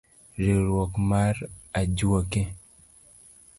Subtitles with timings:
[0.39, 1.35] Riwruok mar
[1.79, 2.41] ajwoke.